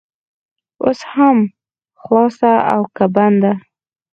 اوس 0.83 0.99
هم 1.13 1.37
خلاصه 2.01 2.49
او 2.71 2.81
که 2.95 3.05
بنده؟ 3.15 3.51